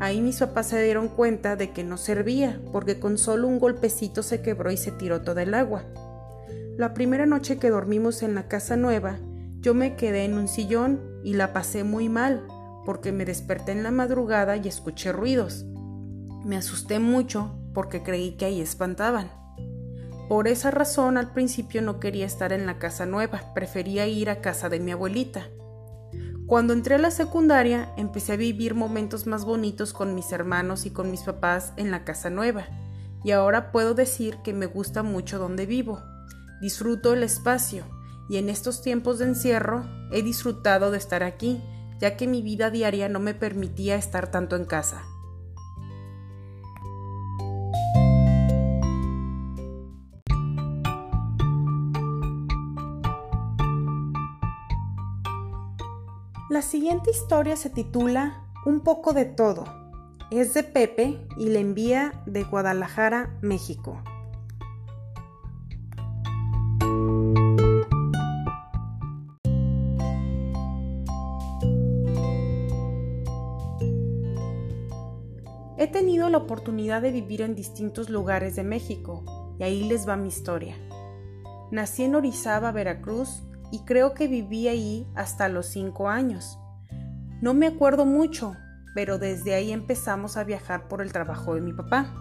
Ahí 0.00 0.20
mis 0.20 0.40
papás 0.40 0.66
se 0.66 0.82
dieron 0.82 1.06
cuenta 1.06 1.54
de 1.54 1.70
que 1.70 1.84
no 1.84 1.96
servía, 1.98 2.60
porque 2.72 2.98
con 2.98 3.16
solo 3.16 3.46
un 3.46 3.60
golpecito 3.60 4.24
se 4.24 4.42
quebró 4.42 4.72
y 4.72 4.76
se 4.76 4.90
tiró 4.90 5.22
toda 5.22 5.44
el 5.44 5.54
agua. 5.54 5.84
La 6.76 6.94
primera 6.94 7.24
noche 7.24 7.58
que 7.58 7.70
dormimos 7.70 8.24
en 8.24 8.34
la 8.34 8.48
casa 8.48 8.76
nueva, 8.76 9.20
yo 9.60 9.72
me 9.72 9.94
quedé 9.94 10.24
en 10.24 10.34
un 10.34 10.48
sillón 10.48 11.00
y 11.22 11.34
la 11.34 11.52
pasé 11.52 11.84
muy 11.84 12.08
mal, 12.08 12.44
porque 12.84 13.12
me 13.12 13.24
desperté 13.24 13.70
en 13.70 13.84
la 13.84 13.92
madrugada 13.92 14.56
y 14.56 14.66
escuché 14.66 15.12
ruidos. 15.12 15.64
Me 16.44 16.56
asusté 16.56 16.98
mucho 16.98 17.56
porque 17.72 18.02
creí 18.02 18.36
que 18.36 18.46
ahí 18.46 18.60
espantaban. 18.60 19.30
Por 20.28 20.46
esa 20.46 20.70
razón 20.70 21.16
al 21.16 21.32
principio 21.32 21.80
no 21.80 22.00
quería 22.00 22.26
estar 22.26 22.52
en 22.52 22.66
la 22.66 22.78
casa 22.78 23.06
nueva, 23.06 23.54
prefería 23.54 24.06
ir 24.06 24.28
a 24.28 24.42
casa 24.42 24.68
de 24.68 24.78
mi 24.78 24.92
abuelita. 24.92 25.48
Cuando 26.46 26.74
entré 26.74 26.96
a 26.96 26.98
la 26.98 27.10
secundaria, 27.10 27.92
empecé 27.96 28.32
a 28.34 28.36
vivir 28.36 28.74
momentos 28.74 29.26
más 29.26 29.46
bonitos 29.46 29.94
con 29.94 30.14
mis 30.14 30.30
hermanos 30.32 30.84
y 30.84 30.90
con 30.90 31.10
mis 31.10 31.22
papás 31.22 31.72
en 31.78 31.90
la 31.90 32.04
casa 32.04 32.28
nueva, 32.28 32.66
y 33.24 33.30
ahora 33.30 33.72
puedo 33.72 33.94
decir 33.94 34.36
que 34.44 34.52
me 34.52 34.66
gusta 34.66 35.02
mucho 35.02 35.38
donde 35.38 35.64
vivo. 35.64 36.02
Disfruto 36.60 37.14
el 37.14 37.22
espacio, 37.22 37.84
y 38.28 38.36
en 38.36 38.50
estos 38.50 38.82
tiempos 38.82 39.18
de 39.18 39.26
encierro 39.26 39.86
he 40.12 40.22
disfrutado 40.22 40.90
de 40.90 40.98
estar 40.98 41.22
aquí, 41.22 41.62
ya 42.00 42.18
que 42.18 42.26
mi 42.26 42.42
vida 42.42 42.70
diaria 42.70 43.08
no 43.08 43.18
me 43.18 43.32
permitía 43.32 43.96
estar 43.96 44.30
tanto 44.30 44.56
en 44.56 44.66
casa. 44.66 45.04
La 56.58 56.62
siguiente 56.62 57.12
historia 57.12 57.54
se 57.54 57.70
titula 57.70 58.42
Un 58.66 58.80
poco 58.80 59.12
de 59.12 59.26
todo. 59.26 59.64
Es 60.32 60.54
de 60.54 60.64
Pepe 60.64 61.24
y 61.36 61.50
la 61.50 61.60
envía 61.60 62.20
de 62.26 62.42
Guadalajara, 62.42 63.38
México. 63.42 64.02
He 75.76 75.86
tenido 75.86 76.28
la 76.28 76.38
oportunidad 76.38 77.00
de 77.02 77.12
vivir 77.12 77.42
en 77.42 77.54
distintos 77.54 78.10
lugares 78.10 78.56
de 78.56 78.64
México 78.64 79.22
y 79.60 79.62
ahí 79.62 79.84
les 79.84 80.08
va 80.08 80.16
mi 80.16 80.26
historia. 80.26 80.74
Nací 81.70 82.02
en 82.02 82.16
Orizaba, 82.16 82.72
Veracruz, 82.72 83.44
y 83.70 83.80
creo 83.80 84.14
que 84.14 84.28
viví 84.28 84.68
ahí 84.68 85.06
hasta 85.14 85.48
los 85.48 85.66
cinco 85.66 86.08
años. 86.08 86.58
No 87.40 87.54
me 87.54 87.66
acuerdo 87.66 88.04
mucho, 88.04 88.56
pero 88.94 89.18
desde 89.18 89.54
ahí 89.54 89.72
empezamos 89.72 90.36
a 90.36 90.44
viajar 90.44 90.88
por 90.88 91.02
el 91.02 91.12
trabajo 91.12 91.54
de 91.54 91.60
mi 91.60 91.72
papá. 91.72 92.14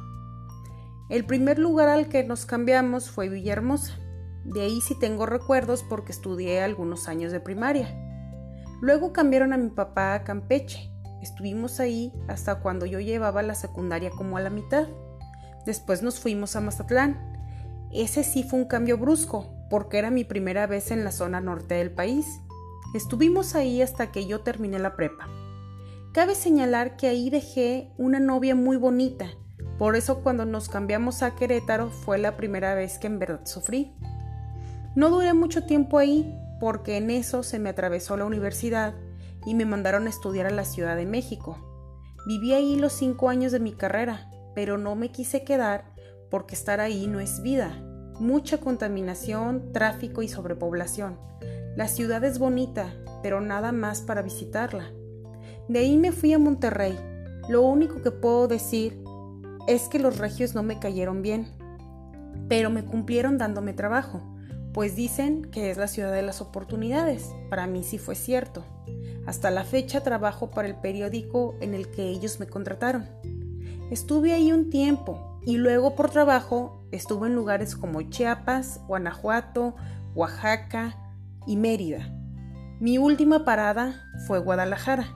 El 1.10 1.26
primer 1.26 1.58
lugar 1.58 1.88
al 1.88 2.10
que 2.10 2.24
nos 2.24 2.46
cambiamos 2.46 3.10
fue 3.10 3.30
Villahermosa. 3.30 3.94
De 4.44 4.62
ahí 4.62 4.82
sí 4.82 4.94
tengo 5.00 5.26
recuerdos 5.26 5.84
porque 5.84 6.12
estudié 6.12 6.62
algunos 6.62 7.08
años 7.08 7.32
de 7.32 7.40
primaria. 7.40 7.88
Luego 8.82 9.12
cambiaron 9.12 9.54
a 9.54 9.58
mi 9.58 9.70
papá 9.70 10.14
a 10.14 10.24
Campeche. 10.24 10.92
Estuvimos 11.22 11.80
ahí 11.80 12.14
hasta 12.28 12.60
cuando 12.60 12.86
yo 12.86 13.00
llevaba 13.00 13.42
la 13.42 13.56
secundaria 13.56 14.12
como 14.12 14.38
a 14.38 14.42
la 14.42 14.50
mitad. 14.50 14.88
Después 15.66 16.04
nos 16.04 16.20
fuimos 16.20 16.56
a 16.56 16.62
Mazatlán. 16.62 17.18
Ese 17.92 18.24
sí 18.24 18.44
fue 18.44 18.60
un 18.60 18.66
cambio 18.66 18.98
brusco, 18.98 19.57
porque 19.70 19.98
era 19.98 20.12
mi 20.12 20.24
primera 20.24 20.68
vez 20.68 20.92
en 20.92 21.04
la 21.04 21.12
zona 21.12 21.42
norte 21.42 21.76
del 21.76 21.92
país. 21.92 22.26
Estuvimos 22.94 23.56
ahí 23.56 23.82
hasta 23.82 24.12
que 24.12 24.26
yo 24.26 24.42
terminé 24.42 24.80
la 24.80 24.96
prepa. 24.96 25.28
Cabe 26.14 26.36
señalar 26.36 26.98
que 26.98 27.08
ahí 27.08 27.30
dejé 27.30 27.92
una 27.98 28.20
novia 28.20 28.56
muy 28.56 28.78
bonita, 28.78 29.28
por 29.78 29.96
eso 29.96 30.24
cuando 30.24 30.46
nos 30.46 30.70
cambiamos 30.70 31.22
a 31.22 31.36
Querétaro 31.36 31.90
fue 31.90 32.18
la 32.18 32.36
primera 32.36 32.74
vez 32.74 32.98
que 32.98 33.08
en 33.08 33.20
verdad 33.20 33.42
sufrí. 33.46 33.94
No 34.96 35.10
duré 35.10 35.34
mucho 35.34 35.66
tiempo 35.66 36.00
ahí, 36.00 36.36
porque 36.60 36.98
en 36.98 37.12
eso 37.12 37.44
se 37.44 37.60
me 37.60 37.70
atravesó 37.70 38.18
la 38.18 38.26
universidad 38.26 38.96
y 39.46 39.54
me 39.54 39.66
mandaron 39.66 40.08
a 40.08 40.10
estudiar 40.10 40.48
a 40.48 40.52
la 40.52 40.66
Ciudad 40.66 40.96
de 40.96 41.06
México. 41.06 41.58
Viví 42.26 42.54
ahí 42.54 42.76
los 42.76 42.94
cinco 42.94 43.30
años 43.30 43.52
de 43.52 43.60
mi 43.60 43.74
carrera, 43.74 44.32
pero 44.56 44.80
no 44.80 44.96
me 44.96 45.12
quise 45.12 45.44
quedar 45.44 45.94
porque 46.32 46.56
estar 46.56 46.80
ahí 46.80 47.06
no 47.06 47.20
es 47.20 47.44
vida. 47.44 47.80
Mucha 48.20 48.58
contaminación, 48.58 49.72
tráfico 49.74 50.24
y 50.24 50.28
sobrepoblación. 50.28 51.20
La 51.76 51.88
ciudad 51.88 52.24
es 52.24 52.40
bonita, 52.40 52.92
pero 53.22 53.42
nada 53.42 53.72
más 53.72 54.02
para 54.02 54.24
visitarla. 54.24 54.92
De 55.68 55.80
ahí 55.80 55.98
me 55.98 56.12
fui 56.12 56.34
a 56.34 56.40
Monterrey. 56.40 56.98
Lo 57.48 57.62
único 57.62 58.02
que 58.02 58.10
puedo 58.10 58.48
decir 58.48 59.00
es 59.68 59.88
que 59.88 60.00
los 60.00 60.18
regios 60.18 60.56
no 60.56 60.64
me 60.64 60.80
cayeron 60.80 61.22
bien, 61.22 61.48
pero 62.50 62.72
me 62.72 62.84
cumplieron 62.84 63.38
dándome 63.38 63.74
trabajo, 63.74 64.24
pues 64.74 64.96
dicen 64.96 65.44
que 65.52 65.70
es 65.70 65.78
la 65.78 65.88
ciudad 65.88 66.12
de 66.12 66.24
las 66.24 66.42
oportunidades. 66.42 67.30
Para 67.52 67.68
mí 67.68 67.84
sí 67.84 68.00
fue 68.00 68.16
cierto. 68.16 68.66
Hasta 69.28 69.52
la 69.52 69.64
fecha 69.64 70.02
trabajo 70.02 70.50
para 70.50 70.68
el 70.68 70.76
periódico 70.76 71.56
en 71.62 71.76
el 71.76 71.92
que 71.92 72.08
ellos 72.08 72.40
me 72.40 72.48
contrataron. 72.48 73.06
Estuve 73.92 74.34
ahí 74.34 74.52
un 74.52 74.70
tiempo 74.72 75.37
y 75.48 75.56
luego 75.56 75.96
por 75.96 76.10
trabajo 76.10 76.84
estuve 76.92 77.30
en 77.30 77.36
lugares 77.36 77.78
como 77.78 78.02
Chiapas, 78.02 78.82
Guanajuato, 78.86 79.76
Oaxaca 80.14 80.98
y 81.48 81.56
Mérida. 81.56 82.14
Mi 82.82 82.98
última 82.98 83.46
parada 83.46 84.04
fue 84.28 84.40
Guadalajara. 84.40 85.08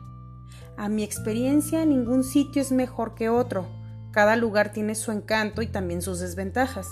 A 0.77 0.87
mi 0.87 1.03
experiencia 1.03 1.85
ningún 1.85 2.23
sitio 2.23 2.61
es 2.61 2.71
mejor 2.71 3.13
que 3.13 3.27
otro. 3.27 3.67
Cada 4.11 4.37
lugar 4.37 4.71
tiene 4.71 4.95
su 4.95 5.11
encanto 5.11 5.61
y 5.63 5.67
también 5.67 6.01
sus 6.01 6.21
desventajas. 6.21 6.87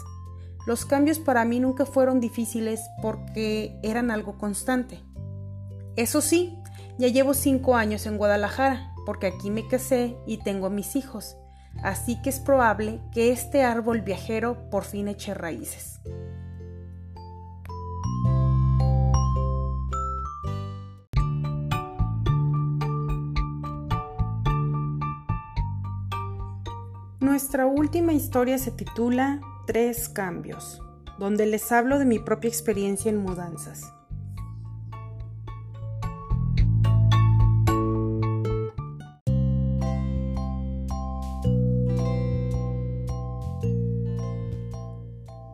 Los 0.68 0.86
cambios 0.86 1.18
para 1.18 1.46
mí 1.46 1.62
nunca 1.62 1.86
fueron 1.86 2.20
difíciles 2.20 2.82
porque 3.02 3.80
eran 3.84 4.12
algo 4.12 4.38
constante. 4.38 5.00
Eso 5.96 6.20
sí, 6.20 6.58
ya 6.98 7.08
llevo 7.08 7.34
cinco 7.34 7.78
años 7.78 8.06
en 8.06 8.18
Guadalajara, 8.18 8.94
porque 9.06 9.28
aquí 9.28 9.50
me 9.50 9.66
casé 9.66 10.18
y 10.28 10.44
tengo 10.44 10.70
mis 10.70 10.98
hijos, 10.98 11.38
así 11.84 12.22
que 12.22 12.30
es 12.30 12.40
probable 12.40 13.00
que 13.12 13.32
este 13.32 13.64
árbol 13.64 14.02
viajero 14.02 14.70
por 14.70 14.84
fin 14.84 15.08
eche 15.08 15.34
raíces. 15.34 16.00
Nuestra 27.20 27.68
última 27.68 28.14
historia 28.14 28.58
se 28.58 28.72
titula 28.72 29.40
Tres 29.66 30.10
cambios, 30.10 30.82
donde 31.20 31.46
les 31.46 31.72
hablo 31.72 32.00
de 32.00 32.06
mi 32.06 32.20
propia 32.20 32.50
experiencia 32.50 33.10
en 33.10 33.18
mudanzas. 33.18 33.94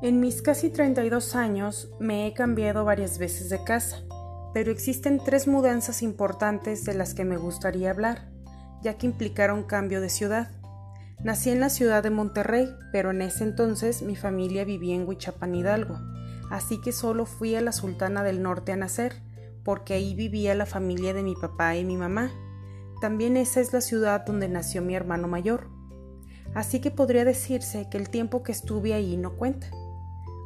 En 0.05 0.19
mis 0.19 0.43
casi 0.43 0.69
32 0.69 1.35
años 1.35 1.89
me 2.00 2.27
he 2.27 2.33
cambiado 2.35 2.85
varias 2.85 3.17
veces 3.17 3.50
de 3.50 3.63
casa, 3.63 4.03
pero 4.53 4.71
existen 4.71 5.19
tres 5.19 5.47
mudanzas 5.47 6.03
importantes 6.03 6.85
de 6.85 6.93
las 6.93 7.15
que 7.15 7.25
me 7.25 7.38
gustaría 7.38 7.89
hablar, 7.89 8.29
ya 8.83 9.00
que 9.00 9.07
implicaron 9.07 9.63
cambio 9.63 10.01
de 10.01 10.09
ciudad. 10.09 10.51
Nací 11.24 11.50
en 11.50 11.59
la 11.59 11.69
ciudad 11.69 12.03
de 12.03 12.12
Monterrey, 12.12 12.69
pero 12.91 13.09
en 13.09 13.24
ese 13.24 13.45
entonces 13.45 14.03
mi 14.03 14.15
familia 14.15 14.63
vivía 14.63 14.93
en 14.93 15.07
Huichapan 15.07 15.55
Hidalgo, 15.55 15.97
así 16.51 16.79
que 16.81 16.91
solo 16.91 17.25
fui 17.25 17.55
a 17.55 17.62
la 17.62 17.71
Sultana 17.71 18.21
del 18.21 18.43
Norte 18.43 18.74
a 18.74 18.75
nacer, 18.75 19.24
porque 19.63 19.95
ahí 19.95 20.13
vivía 20.13 20.53
la 20.53 20.67
familia 20.67 21.15
de 21.15 21.24
mi 21.24 21.33
papá 21.33 21.77
y 21.77 21.83
mi 21.83 21.97
mamá. 21.97 22.29
También 23.01 23.38
esa 23.38 23.59
es 23.59 23.74
la 23.74 23.81
ciudad 23.81 24.24
donde 24.24 24.50
nació 24.50 24.83
mi 24.83 24.93
hermano 24.93 25.27
mayor. 25.27 25.68
Así 26.53 26.79
que 26.79 26.91
podría 26.91 27.25
decirse 27.25 27.87
que 27.89 27.98
el 27.98 28.11
tiempo 28.11 28.44
que 28.44 28.51
estuve 28.51 28.94
ahí 28.94 29.18
no 29.18 29.35
cuenta. 29.35 29.72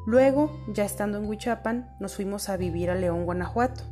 Luego, 0.10 0.50
ya 0.68 0.86
estando 0.86 1.20
en 1.20 1.26
Huichapan, 1.26 1.96
nos 2.00 2.16
fuimos 2.16 2.50
a 2.50 2.58
vivir 2.58 2.90
a 2.90 2.96
León, 2.96 3.26
Guanajuato. 3.26 3.84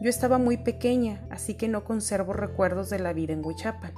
Yo 0.00 0.08
estaba 0.08 0.38
muy 0.38 0.56
pequeña, 0.56 1.20
así 1.28 1.58
que 1.58 1.68
no 1.68 1.84
conservo 1.84 2.32
recuerdos 2.32 2.88
de 2.88 2.98
la 2.98 3.12
vida 3.12 3.34
en 3.34 3.44
Huichapan. 3.44 3.92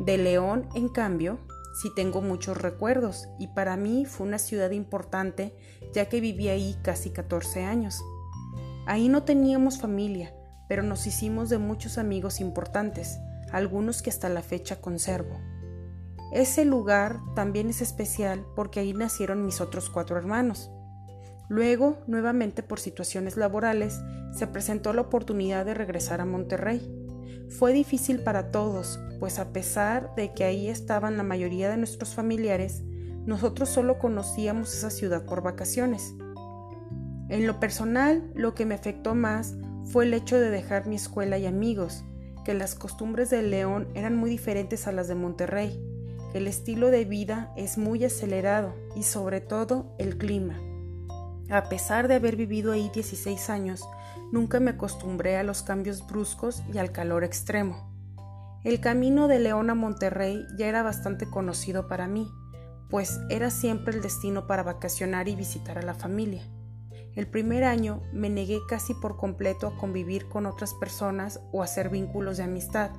De 0.00 0.18
León, 0.18 0.68
en 0.74 0.88
cambio, 0.88 1.38
sí 1.80 1.92
tengo 1.94 2.20
muchos 2.20 2.60
recuerdos 2.60 3.28
y 3.38 3.46
para 3.46 3.76
mí 3.76 4.06
fue 4.06 4.26
una 4.26 4.38
ciudad 4.38 4.72
importante 4.72 5.56
ya 5.94 6.08
que 6.08 6.20
viví 6.20 6.48
ahí 6.48 6.76
casi 6.82 7.10
14 7.10 7.62
años. 7.62 8.02
Ahí 8.84 9.08
no 9.08 9.22
teníamos 9.22 9.78
familia, 9.78 10.34
pero 10.68 10.82
nos 10.82 11.06
hicimos 11.06 11.48
de 11.48 11.58
muchos 11.58 11.96
amigos 11.96 12.40
importantes, 12.40 13.20
algunos 13.52 14.02
que 14.02 14.10
hasta 14.10 14.28
la 14.28 14.42
fecha 14.42 14.80
conservo. 14.80 15.38
Ese 16.32 16.64
lugar 16.64 17.20
también 17.34 17.68
es 17.68 17.82
especial 17.82 18.46
porque 18.56 18.80
ahí 18.80 18.94
nacieron 18.94 19.44
mis 19.44 19.60
otros 19.60 19.90
cuatro 19.90 20.16
hermanos. 20.16 20.70
Luego, 21.50 21.98
nuevamente 22.06 22.62
por 22.62 22.80
situaciones 22.80 23.36
laborales, 23.36 24.00
se 24.32 24.46
presentó 24.46 24.94
la 24.94 25.02
oportunidad 25.02 25.66
de 25.66 25.74
regresar 25.74 26.22
a 26.22 26.24
Monterrey. 26.24 26.80
Fue 27.50 27.74
difícil 27.74 28.20
para 28.20 28.50
todos, 28.50 28.98
pues 29.20 29.38
a 29.38 29.52
pesar 29.52 30.14
de 30.14 30.32
que 30.32 30.44
ahí 30.44 30.68
estaban 30.68 31.18
la 31.18 31.22
mayoría 31.22 31.68
de 31.68 31.76
nuestros 31.76 32.14
familiares, 32.14 32.82
nosotros 33.26 33.68
solo 33.68 33.98
conocíamos 33.98 34.72
esa 34.72 34.88
ciudad 34.88 35.26
por 35.26 35.42
vacaciones. 35.42 36.14
En 37.28 37.46
lo 37.46 37.60
personal, 37.60 38.32
lo 38.34 38.54
que 38.54 38.64
me 38.64 38.74
afectó 38.74 39.14
más 39.14 39.54
fue 39.84 40.06
el 40.06 40.14
hecho 40.14 40.40
de 40.40 40.48
dejar 40.48 40.86
mi 40.86 40.96
escuela 40.96 41.36
y 41.36 41.44
amigos, 41.44 42.04
que 42.42 42.54
las 42.54 42.74
costumbres 42.74 43.28
de 43.28 43.42
León 43.42 43.88
eran 43.92 44.16
muy 44.16 44.30
diferentes 44.30 44.86
a 44.86 44.92
las 44.92 45.08
de 45.08 45.14
Monterrey 45.14 45.91
el 46.34 46.46
estilo 46.46 46.90
de 46.90 47.04
vida 47.04 47.52
es 47.56 47.78
muy 47.78 48.04
acelerado 48.04 48.74
y 48.96 49.02
sobre 49.02 49.40
todo 49.40 49.94
el 49.98 50.18
clima. 50.18 50.58
A 51.50 51.68
pesar 51.68 52.08
de 52.08 52.14
haber 52.14 52.36
vivido 52.36 52.72
ahí 52.72 52.90
16 52.94 53.50
años, 53.50 53.86
nunca 54.32 54.58
me 54.58 54.70
acostumbré 54.70 55.36
a 55.36 55.42
los 55.42 55.62
cambios 55.62 56.06
bruscos 56.06 56.62
y 56.72 56.78
al 56.78 56.92
calor 56.92 57.24
extremo. 57.24 57.92
El 58.64 58.80
camino 58.80 59.28
de 59.28 59.40
León 59.40 59.70
a 59.70 59.74
Monterrey 59.74 60.46
ya 60.56 60.68
era 60.68 60.82
bastante 60.82 61.28
conocido 61.28 61.88
para 61.88 62.06
mí, 62.06 62.30
pues 62.88 63.20
era 63.28 63.50
siempre 63.50 63.94
el 63.94 64.02
destino 64.02 64.46
para 64.46 64.62
vacacionar 64.62 65.28
y 65.28 65.34
visitar 65.34 65.78
a 65.78 65.82
la 65.82 65.94
familia. 65.94 66.42
El 67.14 67.26
primer 67.26 67.64
año 67.64 68.02
me 68.12 68.30
negué 68.30 68.60
casi 68.68 68.94
por 68.94 69.18
completo 69.18 69.66
a 69.66 69.76
convivir 69.76 70.28
con 70.28 70.46
otras 70.46 70.72
personas 70.74 71.40
o 71.52 71.62
hacer 71.62 71.90
vínculos 71.90 72.38
de 72.38 72.44
amistad, 72.44 72.90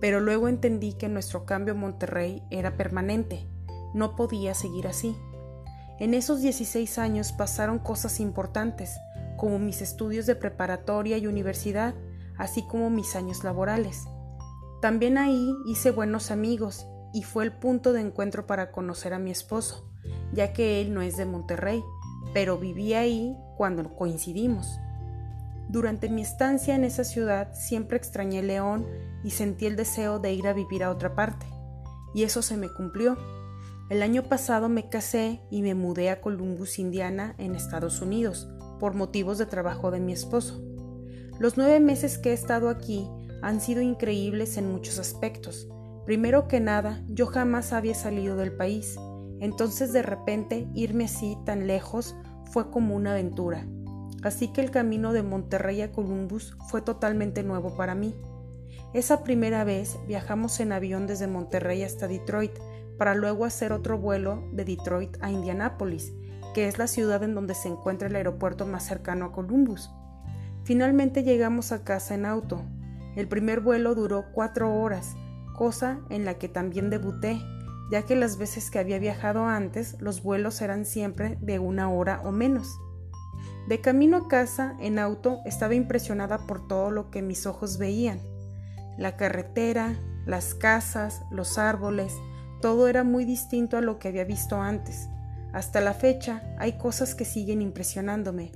pero 0.00 0.20
luego 0.20 0.48
entendí 0.48 0.94
que 0.94 1.08
nuestro 1.08 1.44
cambio 1.44 1.74
en 1.74 1.80
Monterrey 1.80 2.42
era 2.50 2.76
permanente, 2.76 3.46
no 3.94 4.16
podía 4.16 4.54
seguir 4.54 4.86
así. 4.86 5.16
En 5.98 6.12
esos 6.14 6.40
16 6.42 6.98
años 6.98 7.32
pasaron 7.32 7.78
cosas 7.78 8.20
importantes, 8.20 8.96
como 9.36 9.58
mis 9.58 9.80
estudios 9.80 10.26
de 10.26 10.34
preparatoria 10.34 11.18
y 11.18 11.26
universidad, 11.26 11.94
así 12.36 12.66
como 12.66 12.90
mis 12.90 13.14
años 13.14 13.44
laborales. 13.44 14.04
También 14.80 15.18
ahí 15.18 15.54
hice 15.66 15.90
buenos 15.90 16.30
amigos 16.30 16.86
y 17.12 17.22
fue 17.22 17.44
el 17.44 17.52
punto 17.52 17.92
de 17.92 18.00
encuentro 18.00 18.46
para 18.46 18.72
conocer 18.72 19.14
a 19.14 19.18
mi 19.18 19.30
esposo, 19.30 19.88
ya 20.32 20.52
que 20.52 20.80
él 20.80 20.92
no 20.92 21.00
es 21.00 21.16
de 21.16 21.26
Monterrey, 21.26 21.82
pero 22.32 22.58
vivía 22.58 23.00
ahí 23.00 23.36
cuando 23.56 23.94
coincidimos. 23.94 24.78
Durante 25.74 26.08
mi 26.08 26.22
estancia 26.22 26.76
en 26.76 26.84
esa 26.84 27.02
ciudad 27.02 27.52
siempre 27.52 27.96
extrañé 27.96 28.44
León 28.44 28.86
y 29.24 29.30
sentí 29.30 29.66
el 29.66 29.74
deseo 29.74 30.20
de 30.20 30.32
ir 30.32 30.46
a 30.46 30.52
vivir 30.52 30.84
a 30.84 30.90
otra 30.92 31.16
parte. 31.16 31.46
Y 32.14 32.22
eso 32.22 32.42
se 32.42 32.56
me 32.56 32.72
cumplió. 32.72 33.18
El 33.90 34.04
año 34.04 34.22
pasado 34.22 34.68
me 34.68 34.88
casé 34.88 35.40
y 35.50 35.62
me 35.62 35.74
mudé 35.74 36.10
a 36.10 36.20
Columbus, 36.20 36.78
Indiana, 36.78 37.34
en 37.38 37.56
Estados 37.56 38.00
Unidos, 38.00 38.48
por 38.78 38.94
motivos 38.94 39.36
de 39.36 39.46
trabajo 39.46 39.90
de 39.90 39.98
mi 39.98 40.12
esposo. 40.12 40.62
Los 41.40 41.56
nueve 41.56 41.80
meses 41.80 42.18
que 42.18 42.30
he 42.30 42.34
estado 42.34 42.68
aquí 42.68 43.10
han 43.42 43.60
sido 43.60 43.82
increíbles 43.82 44.56
en 44.56 44.70
muchos 44.70 45.00
aspectos. 45.00 45.66
Primero 46.06 46.46
que 46.46 46.60
nada, 46.60 47.02
yo 47.08 47.26
jamás 47.26 47.72
había 47.72 47.96
salido 47.96 48.36
del 48.36 48.52
país, 48.52 48.94
entonces 49.40 49.92
de 49.92 50.02
repente 50.02 50.68
irme 50.72 51.06
así 51.06 51.36
tan 51.44 51.66
lejos 51.66 52.14
fue 52.52 52.70
como 52.70 52.94
una 52.94 53.10
aventura 53.10 53.66
así 54.24 54.48
que 54.48 54.60
el 54.60 54.70
camino 54.70 55.12
de 55.12 55.22
Monterrey 55.22 55.82
a 55.82 55.92
Columbus 55.92 56.56
fue 56.68 56.82
totalmente 56.82 57.42
nuevo 57.42 57.76
para 57.76 57.94
mí. 57.94 58.14
Esa 58.92 59.22
primera 59.22 59.64
vez 59.64 59.98
viajamos 60.06 60.58
en 60.60 60.72
avión 60.72 61.06
desde 61.06 61.26
Monterrey 61.26 61.82
hasta 61.82 62.08
Detroit, 62.08 62.58
para 62.98 63.14
luego 63.14 63.44
hacer 63.44 63.72
otro 63.72 63.98
vuelo 63.98 64.44
de 64.52 64.64
Detroit 64.64 65.16
a 65.20 65.30
Indianápolis, 65.30 66.12
que 66.54 66.68
es 66.68 66.78
la 66.78 66.86
ciudad 66.86 67.22
en 67.22 67.34
donde 67.34 67.54
se 67.54 67.68
encuentra 67.68 68.08
el 68.08 68.16
aeropuerto 68.16 68.66
más 68.66 68.84
cercano 68.84 69.26
a 69.26 69.32
Columbus. 69.32 69.90
Finalmente 70.64 71.24
llegamos 71.24 71.72
a 71.72 71.84
casa 71.84 72.14
en 72.14 72.24
auto. 72.24 72.62
El 73.16 73.28
primer 73.28 73.60
vuelo 73.60 73.94
duró 73.94 74.26
cuatro 74.32 74.74
horas, 74.74 75.16
cosa 75.56 76.00
en 76.08 76.24
la 76.24 76.34
que 76.34 76.48
también 76.48 76.88
debuté, 76.88 77.40
ya 77.90 78.02
que 78.02 78.16
las 78.16 78.38
veces 78.38 78.70
que 78.70 78.78
había 78.78 78.98
viajado 78.98 79.44
antes 79.46 80.00
los 80.00 80.22
vuelos 80.22 80.60
eran 80.62 80.84
siempre 80.86 81.36
de 81.40 81.58
una 81.58 81.90
hora 81.90 82.22
o 82.24 82.32
menos. 82.32 82.78
De 83.68 83.80
camino 83.80 84.18
a 84.18 84.28
casa, 84.28 84.76
en 84.78 84.98
auto, 84.98 85.40
estaba 85.46 85.74
impresionada 85.74 86.46
por 86.46 86.68
todo 86.68 86.90
lo 86.90 87.10
que 87.10 87.22
mis 87.22 87.46
ojos 87.46 87.78
veían. 87.78 88.20
La 88.98 89.16
carretera, 89.16 89.96
las 90.26 90.54
casas, 90.54 91.22
los 91.30 91.56
árboles, 91.56 92.14
todo 92.60 92.88
era 92.88 93.04
muy 93.04 93.24
distinto 93.24 93.76
a 93.76 93.80
lo 93.80 93.98
que 93.98 94.08
había 94.08 94.24
visto 94.24 94.60
antes. 94.60 95.08
Hasta 95.52 95.80
la 95.80 95.94
fecha 95.94 96.42
hay 96.58 96.76
cosas 96.78 97.14
que 97.14 97.24
siguen 97.24 97.62
impresionándome. 97.62 98.52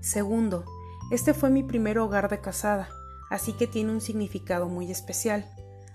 Segundo, 0.00 0.64
este 1.10 1.34
fue 1.34 1.50
mi 1.50 1.62
primer 1.62 1.98
hogar 1.98 2.30
de 2.30 2.40
casada, 2.40 2.88
así 3.30 3.52
que 3.52 3.66
tiene 3.66 3.92
un 3.92 4.00
significado 4.00 4.68
muy 4.68 4.90
especial. 4.90 5.44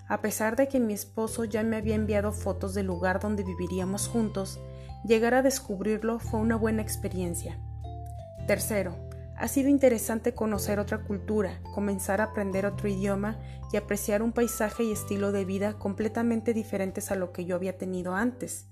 A 0.08 0.20
pesar 0.20 0.54
de 0.54 0.68
que 0.68 0.78
mi 0.78 0.92
esposo 0.92 1.44
ya 1.44 1.62
me 1.62 1.76
había 1.76 1.94
enviado 1.94 2.30
fotos 2.32 2.74
del 2.74 2.86
lugar 2.86 3.20
donde 3.20 3.42
viviríamos 3.42 4.06
juntos, 4.06 4.60
llegar 5.04 5.34
a 5.34 5.42
descubrirlo 5.42 6.18
fue 6.18 6.40
una 6.40 6.56
buena 6.56 6.82
experiencia. 6.82 7.58
Tercero, 8.46 8.96
ha 9.36 9.48
sido 9.48 9.68
interesante 9.68 10.34
conocer 10.34 10.78
otra 10.78 11.02
cultura, 11.02 11.60
comenzar 11.74 12.20
a 12.20 12.24
aprender 12.24 12.66
otro 12.66 12.88
idioma 12.88 13.38
y 13.72 13.76
apreciar 13.76 14.22
un 14.22 14.32
paisaje 14.32 14.84
y 14.84 14.92
estilo 14.92 15.32
de 15.32 15.44
vida 15.44 15.74
completamente 15.74 16.54
diferentes 16.54 17.10
a 17.10 17.16
lo 17.16 17.32
que 17.32 17.44
yo 17.44 17.56
había 17.56 17.76
tenido 17.76 18.14
antes. 18.14 18.68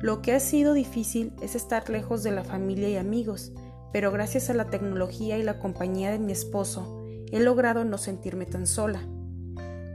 Lo 0.00 0.22
que 0.22 0.32
ha 0.32 0.40
sido 0.40 0.74
difícil 0.74 1.34
es 1.40 1.54
estar 1.54 1.88
lejos 1.88 2.22
de 2.22 2.32
la 2.32 2.44
familia 2.44 2.88
y 2.88 2.96
amigos, 2.96 3.52
pero 3.92 4.10
gracias 4.10 4.50
a 4.50 4.54
la 4.54 4.66
tecnología 4.66 5.38
y 5.38 5.42
la 5.42 5.58
compañía 5.58 6.10
de 6.10 6.18
mi 6.18 6.32
esposo, 6.32 7.04
he 7.30 7.40
logrado 7.40 7.84
no 7.84 7.96
sentirme 7.96 8.46
tan 8.46 8.66
sola. 8.66 9.00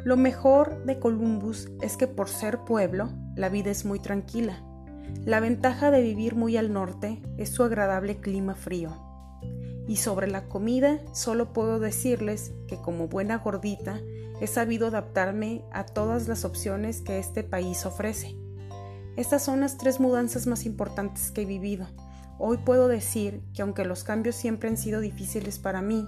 Lo 0.03 0.17
mejor 0.17 0.86
de 0.86 0.99
Columbus 0.99 1.69
es 1.81 1.97
que 1.97 2.08
por 2.08 2.29
ser 2.29 2.60
pueblo, 2.60 3.10
la 3.36 3.49
vida 3.49 3.71
es 3.71 3.86
muy 3.86 3.99
tranquila. 3.99 4.63
La 5.25 5.39
ventaja 5.39 5.91
de 5.91 6.01
vivir 6.01 6.35
muy 6.35 6.57
al 6.57 6.71
norte 6.71 7.21
es 7.37 7.49
su 7.49 7.63
agradable 7.63 8.17
clima 8.17 8.55
frío. 8.55 8.91
Y 9.87 9.97
sobre 9.97 10.27
la 10.27 10.47
comida, 10.47 10.99
solo 11.13 11.53
puedo 11.53 11.79
decirles 11.79 12.53
que 12.67 12.81
como 12.81 13.07
buena 13.07 13.37
gordita 13.37 14.01
he 14.41 14.47
sabido 14.47 14.87
adaptarme 14.87 15.63
a 15.71 15.85
todas 15.85 16.27
las 16.27 16.45
opciones 16.45 17.01
que 17.01 17.19
este 17.19 17.43
país 17.43 17.85
ofrece. 17.85 18.35
Estas 19.15 19.43
son 19.43 19.61
las 19.61 19.77
tres 19.77 19.99
mudanzas 19.99 20.45
más 20.45 20.65
importantes 20.65 21.31
que 21.31 21.43
he 21.43 21.45
vivido. 21.45 21.87
Hoy 22.37 22.57
puedo 22.57 22.87
decir 22.87 23.41
que 23.53 23.61
aunque 23.61 23.85
los 23.85 24.03
cambios 24.03 24.35
siempre 24.35 24.67
han 24.67 24.77
sido 24.77 24.99
difíciles 24.99 25.57
para 25.57 25.81
mí, 25.81 26.05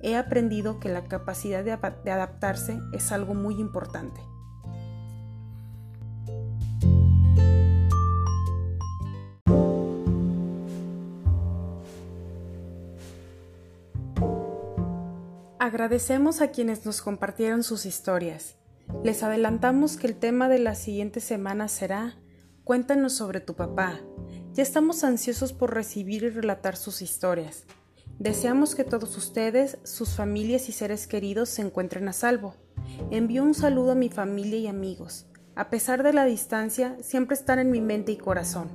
he 0.00 0.16
aprendido 0.16 0.78
que 0.78 0.88
la 0.88 1.04
capacidad 1.04 1.64
de, 1.64 1.72
adaptarse 1.72 2.78
es 2.92 3.10
algo 3.10 3.34
muy 3.34 3.60
importante. 3.60 4.20
Agradecemos 15.64 16.42
a 16.42 16.48
quienes 16.48 16.84
nos 16.84 17.00
compartieron 17.00 17.62
sus 17.62 17.86
historias. 17.86 18.56
Les 19.02 19.22
adelantamos 19.22 19.96
que 19.96 20.06
el 20.06 20.14
tema 20.14 20.50
de 20.50 20.58
la 20.58 20.74
siguiente 20.74 21.20
semana 21.20 21.68
será 21.68 22.18
Cuéntanos 22.64 23.14
sobre 23.14 23.40
tu 23.40 23.54
papá. 23.54 23.98
Ya 24.52 24.62
estamos 24.62 25.04
ansiosos 25.04 25.54
por 25.54 25.72
recibir 25.72 26.22
y 26.22 26.28
relatar 26.28 26.76
sus 26.76 27.00
historias. 27.00 27.64
Deseamos 28.18 28.74
que 28.74 28.84
todos 28.84 29.16
ustedes, 29.16 29.78
sus 29.84 30.10
familias 30.10 30.68
y 30.68 30.72
seres 30.72 31.06
queridos 31.06 31.48
se 31.48 31.62
encuentren 31.62 32.08
a 32.08 32.12
salvo. 32.12 32.56
Envío 33.10 33.42
un 33.42 33.54
saludo 33.54 33.92
a 33.92 33.94
mi 33.94 34.10
familia 34.10 34.58
y 34.58 34.66
amigos. 34.66 35.24
A 35.54 35.70
pesar 35.70 36.02
de 36.02 36.12
la 36.12 36.26
distancia, 36.26 36.98
siempre 37.00 37.36
están 37.36 37.58
en 37.58 37.70
mi 37.70 37.80
mente 37.80 38.12
y 38.12 38.18
corazón. 38.18 38.68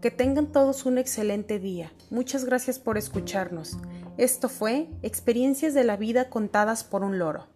Que 0.00 0.12
tengan 0.12 0.52
todos 0.52 0.86
un 0.86 0.98
excelente 0.98 1.58
día. 1.58 1.92
Muchas 2.10 2.44
gracias 2.44 2.78
por 2.78 2.96
escucharnos. 2.96 3.76
Esto 4.18 4.48
fue 4.48 4.88
Experiencias 5.02 5.74
de 5.74 5.84
la 5.84 5.96
vida 5.96 6.28
contadas 6.28 6.82
por 6.82 7.04
un 7.04 7.20
loro. 7.20 7.46